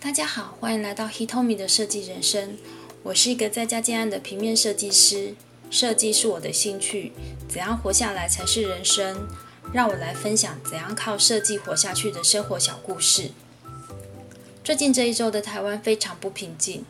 [0.00, 2.56] 大家好，欢迎来到 Hitomi 的设计人生。
[3.02, 5.34] 我是一个在家建案的平面设计师，
[5.72, 7.12] 设计是我的兴趣。
[7.48, 9.28] 怎样活下来才是人生？
[9.72, 13.32] 让我来分享怎样靠设计活下去的生活小故事。
[14.62, 16.84] 最近这一周的台湾非常不平静，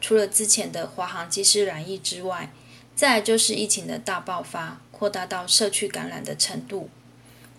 [0.00, 2.52] 除了之前的华航机师染疫之外，
[2.94, 6.88] 再来就是疫情的大爆发，扩大到社区感染的程度，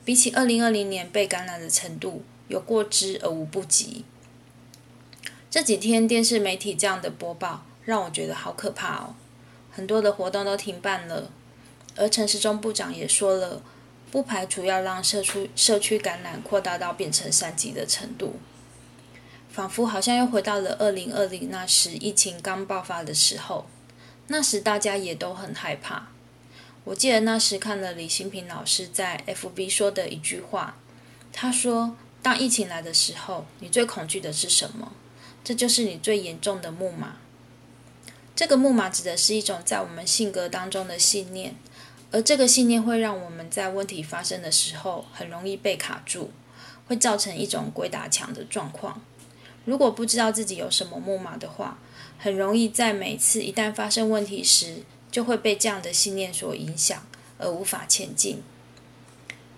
[0.05, 4.05] 比起二零二零年被感染的程度，有过之而无不及。
[5.53, 9.13] 这几天电视媒体这样的播报，让我觉得好可怕哦。
[9.69, 11.29] 很多的活动都停办了，
[11.95, 13.61] 而陈时中部长也说了，
[14.09, 18.37] 不排除要让社区社区感染扩大到变成三级的程度，
[19.51, 23.67] 仿佛好像又回到了二零二零那时疫情刚爆发的时候，
[24.29, 26.07] 那时大家也都很害怕。
[26.83, 30.77] 我记得那时看了李新平老师在 FB 说的一句话，
[31.31, 34.91] 他说：“当疫情来的时候，你最恐惧的是什么？”
[35.43, 37.17] 这就是你最严重的木马。
[38.35, 41.55] 这个木马指的是一种在我们性格当中的信念，
[42.11, 46.31] 而这个信念会让我们在问题发生的时候很容易被卡住，
[46.87, 49.01] 会造成一种鬼打墙的状况。
[49.65, 51.77] 如果不知道自己有什么木马的话，
[52.17, 57.05] 很容易在每次一旦发生问题时，就会被这样的信念所影响，
[57.37, 58.41] 而无法前进。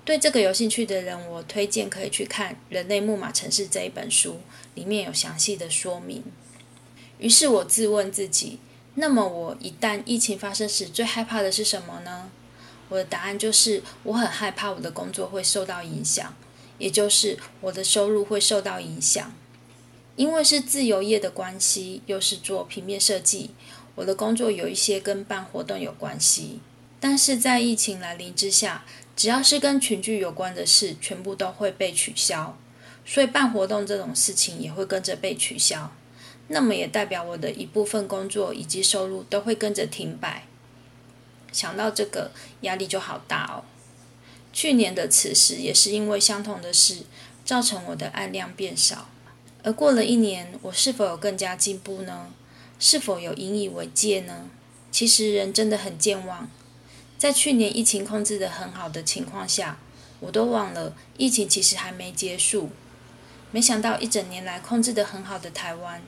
[0.06, 4.40] 对这个有兴趣的人，我推荐可以去看《人类木马城市》这一本书，
[4.76, 6.24] 里面有详细的说明。
[7.18, 8.60] 于是我自问自己：
[8.94, 12.30] 那么我一旦疫情发生时，最害怕的是什么呢？
[12.90, 16.36] 我的答案就是：我很害怕我的工作会受到影响，
[16.78, 19.34] 也就是我的收入会受到影响。
[20.16, 23.50] 因为是自由业的关系，又是做平面设计，
[23.96, 26.60] 我的工作有一些跟办活动有关系。
[27.08, 28.84] 但是在疫情来临之下，
[29.16, 32.58] 只要是跟群聚有关的事，全部都会被取消，
[33.06, 35.92] 所以办活动这种事情也会跟着被取消。
[36.48, 40.48] 那么也代表我的一部分工作以及收入都会跟着停摆。
[41.52, 42.32] 想到这个，
[42.62, 43.64] 压力就好大哦。
[44.52, 47.04] 去年的此时也是因为相同的事，
[47.46, 49.10] 造成我的案量变少。
[49.62, 52.32] 而过了一年，我是否有更加进步呢？
[52.80, 54.50] 是否有引以为戒呢？
[54.92, 56.50] 其实人真的很健忘。
[57.26, 59.80] 在去年疫情控制的很好的情况下，
[60.20, 62.70] 我都忘了疫情其实还没结束。
[63.50, 66.04] 没想到一整年来控制的很好的台湾，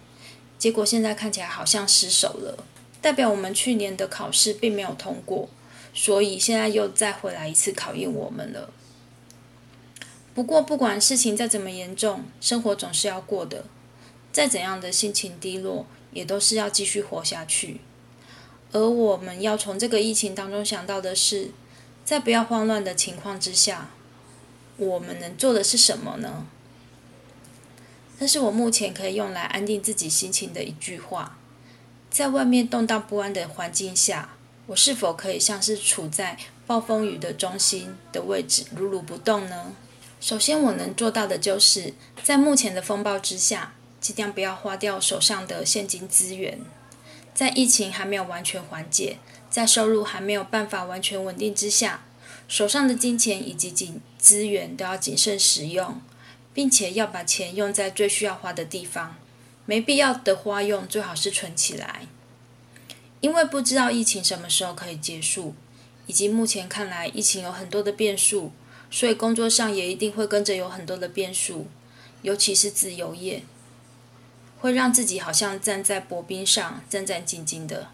[0.60, 2.64] 结果现在看起来好像失手了，
[3.02, 5.50] 代表我们去年的考试并没有通过，
[5.92, 8.70] 所以现在又再回来一次考验我们了。
[10.36, 13.66] 不过不管事情再怎么严重，生活总是要过的，
[14.32, 17.82] 再怎样的心情低落，也都是要继续活下去。
[18.72, 21.52] 而我们要从这个疫情当中想到的是，
[22.04, 23.90] 在不要慌乱的情况之下，
[24.78, 26.46] 我们能做的是什么呢？
[28.20, 31.38] 这是我目前可以用来安定自己心情的一句话。
[32.10, 34.36] 在外面动荡不安的环境下，
[34.66, 39.74] 我是否可以像是处在暴风雨的中心的位置，如如不动呢？
[40.20, 46.60] 首先，我能做到的就是在目前的风暴之下，尽量不要花掉手上的现金资源。
[47.38, 52.04] 在疫情还没有完全缓解，在收入还没有办法完全稳定之下，
[52.48, 56.02] 手上的金钱以及紧资源都要谨慎使用，
[56.52, 59.18] 并且要把钱用在最需要花的地方，
[59.68, 62.08] 没必要的花用最好是存起来。
[63.22, 65.54] 因为不知道疫情什么时候可以结束，
[66.08, 68.52] 以及目前看来疫情有很多的变数，
[68.90, 71.68] 所以工作上也一定会跟着有很多的变数，
[72.24, 73.44] 尤其是自由业。
[74.60, 77.90] 会让自己好像站在薄冰上，战战兢兢的。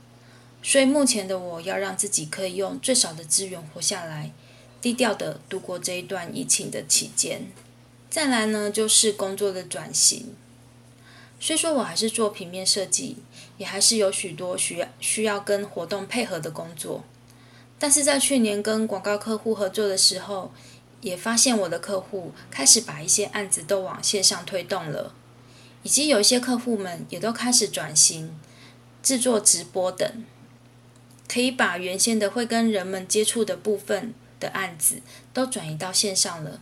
[0.62, 4.32] 所以目前的我要让自己可以用最少的资源活下来，
[4.82, 7.48] 低调的度过这一段疫情的期间。
[8.10, 10.36] 再来呢，就是工作的转型。
[11.40, 13.18] 虽说我还是做平面设计，
[13.58, 17.04] 也还是有许多需要需要跟活动配合的工作，
[17.78, 20.54] 但是在去年跟广告客户合作的时候，
[21.02, 25.14] 也发现我的客户开始把一些案子都往线上推动了。
[25.84, 28.36] 以及有一些客户们也都开始转型，
[29.02, 30.26] 制作直播等，
[31.28, 35.02] 可以把原先的会跟人们接触的部分的案子
[35.34, 36.62] 都转移到线上了，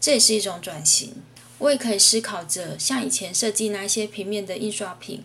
[0.00, 1.22] 这也是一种转型。
[1.58, 5.22] 我也可以思考着，像以前设计那些平面的印刷品，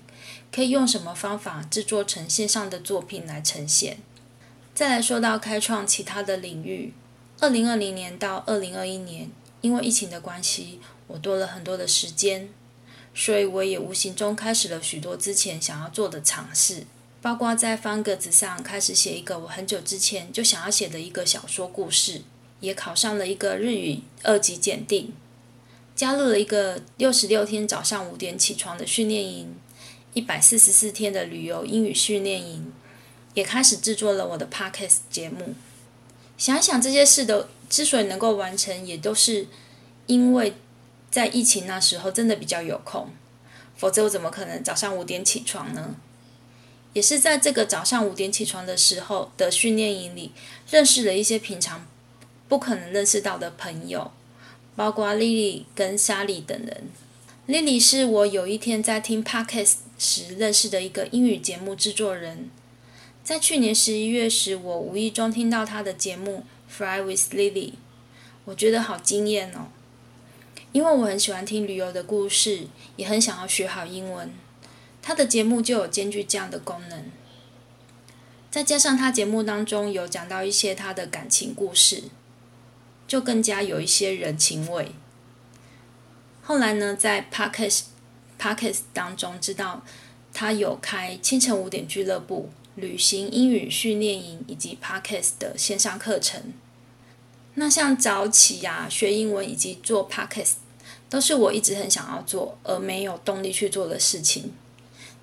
[0.51, 3.97] 可以用什么方法制作成线上的作品来呈现。
[4.75, 6.93] 再来说到开创其他的领域，
[7.39, 12.49] 二零二零年到二零二一年，因为疫情的关系，我多了很多的时间。
[13.19, 16.83] 所以我也无形中开始了许多之前想要做的尝试，
[17.19, 22.21] 包括在方格子上开始写一个我很久之前就想要写的一个小说故事，
[22.59, 25.11] 也考上了一个日语二级检定。
[25.95, 29.55] 加入了一个六十六天早上五点起床的训练营，
[30.13, 32.71] 一百四十四天的旅游英语训练营，
[33.33, 35.55] 也开始制作了我的 podcast 节目。
[36.37, 39.47] 想想这些事的之所以能够完成，也都是
[40.05, 40.53] 因为
[41.09, 43.09] 在疫情那时候真的比较有空，
[43.75, 45.95] 否则我怎么可能早上五点起床呢？
[46.93, 50.31] 也是在这个早上五点起床的时候的训练营里，
[50.69, 51.85] 认识了一些平常
[52.47, 54.11] 不可能认识到的朋友。
[54.75, 56.89] 包括 Lily 跟 Sally 等人。
[57.47, 62.51] Lily 是我有一天在听 Podcast 时认识的一个英语节目制作人。
[63.23, 67.71] 在去年十一月时，我无意中听到他的节目《Fly with Lily》，
[68.45, 69.69] 我觉得好惊艳哦！
[70.77, 74.31] 因为我很喜欢听旅游的故事，也很想要学好英文。
[75.01, 77.05] 他的节目就有兼具这样的功能。
[78.51, 82.03] 再加上他节目当中有讲到一些他的感情故事。
[83.07, 84.91] 就更加有一些人情味。
[86.43, 87.85] 后来呢，在 Parkes
[88.39, 89.83] Parkes 当中知道
[90.31, 96.53] 他有开清晨五点俱乐部、旅行英语训练营以及 Parkes 的线上课程。
[97.55, 100.51] 那像早起呀、学英文以及做 Parkes，
[101.09, 104.53] 都是我一直很想要做而没有动力去做的事情。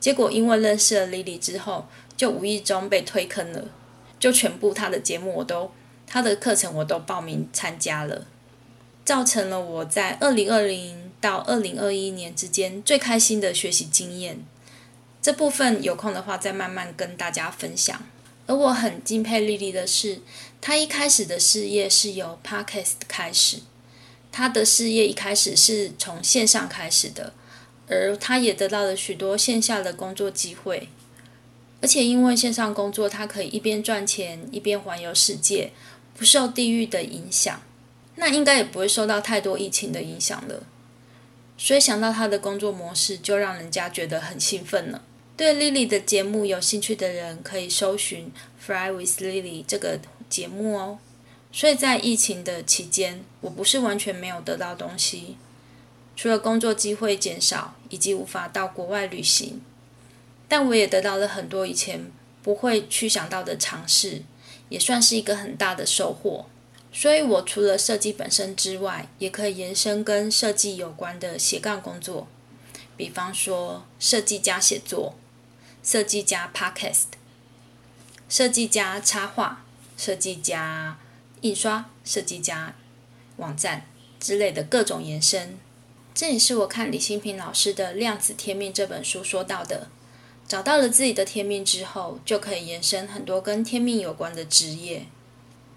[0.01, 1.87] 结果因为认识了 Lily 之后，
[2.17, 3.65] 就无意中被推坑了，
[4.19, 5.71] 就全部他的节目我都。
[6.07, 8.27] 他的课程我都报名参加了，
[9.05, 14.45] 造成了我在二零二零到二零二一年之间最开心的学习经验。
[15.21, 18.01] 这部分有空的话再慢慢跟大家分享。
[18.47, 20.21] 而我很敬佩丽丽的是，
[20.61, 23.61] 她一开始的事业是由 Podcast 开始，
[24.37, 27.33] 他的事业一开始是从线上开始的，
[27.87, 30.89] 而他也得到了许多线下的工作机会，
[31.81, 35.71] 而且因为线上工作，他可以一边赚钱一边环游世界。
[36.17, 37.61] 不受地域的影响，
[38.15, 40.63] 那应该也不会受到太多疫情的影响了。
[41.59, 45.03] 所以想到他的工作模式，就让人家觉得很兴奋了。
[45.37, 48.27] 对 Lily 的节目有兴趣的人，可以搜寻
[48.65, 49.99] 《Fly with Lily》这个
[50.31, 50.99] 节目哦。
[51.57, 55.37] 所以在疫情的期间，我不是完全没有得到东西，
[56.17, 59.63] 除了工作机会减少以及无法到国外旅行，
[60.49, 62.11] 但我也得到了很多以前
[62.43, 64.23] 不会去想到的尝试。
[64.71, 66.47] 也算是一个很大的收获，
[66.91, 72.27] 所以我除了设计本身之外，也可以延伸跟设计有关的斜杠工作，
[72.97, 75.15] 比方说设计加写作、
[75.85, 77.05] 设计加 podcast、
[78.29, 79.65] 设计加插画、
[79.97, 80.99] 设计加
[81.45, 82.75] 印刷、设计家
[83.37, 83.85] 网站
[84.19, 85.59] 之类的各种延伸。
[86.15, 89.89] 这也是我看李新平老师的《量子天命》这本书说到的。
[90.49, 95.07] 找到了自己的天命之后，就可以延伸很多跟天命有关的职业。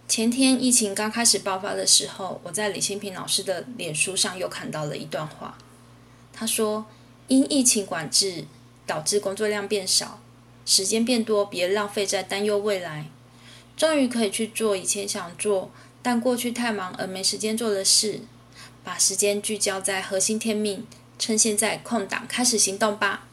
[0.07, 5.57] 前天疫情刚开始爆发的时候，我在李新平老师的脸书上又看到了一段话。
[6.31, 6.85] 他说
[7.27, 8.45] ：“因疫情管制
[8.85, 10.21] 导致工作量变少，
[10.65, 13.09] 时间变多，别浪费在担忧未来，
[13.77, 15.71] 终于可以去做以前想做
[16.01, 18.21] 但过去太忙而没时间做的事，
[18.83, 20.85] 把时间聚焦在核心天命，
[21.19, 23.27] 趁现在空档开始行动吧。”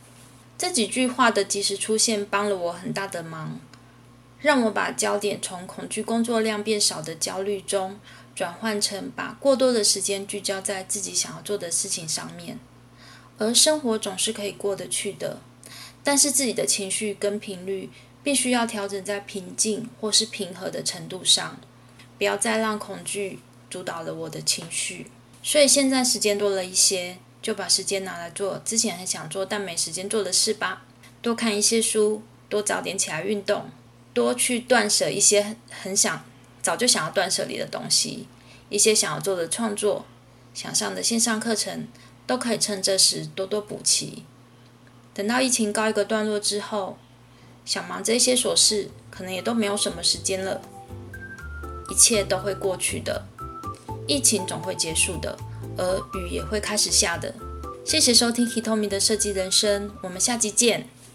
[0.58, 3.58] 这几句话的及时出现，帮了我很大的忙，
[4.38, 7.99] 让我把焦点从恐惧工作量变少的焦虑中，
[8.35, 12.58] 转换成把过多的时间聚焦在自己想要做的事情上面。
[13.38, 15.40] 而生活总是可以过得去的，
[16.04, 17.90] 但是自己的情绪跟频率
[18.25, 21.61] 必须要调整在平静或是平和的程度上，
[22.19, 23.38] 不要再让恐惧
[23.71, 25.07] 主导了我的情绪。
[25.40, 27.19] 所以现在时间多了一些。
[27.45, 30.83] 就把时间拿来做之前很想做但没时间做的事吧。
[31.21, 33.66] 多看一些书，多早点起来运动，
[34.14, 36.25] 多去断舍一些很想
[36.62, 38.26] 早就想要断舍离的东西。
[38.71, 40.07] 一些想要做的创作、
[40.54, 41.87] 想上的线上课程，
[42.26, 44.25] 都可以趁这时多多补齐。
[45.12, 46.97] 等到疫情告一个段落之后，
[47.64, 50.61] 想忙这些琐事，可能也都没有什么时间了。
[51.90, 53.25] 一切都会过去的，
[54.06, 55.37] 疫情总会结束的。
[55.76, 57.35] 而雨也会开始下的。
[57.85, 60.88] 谢谢收听 Hitomi 的设计人生，我们下期见。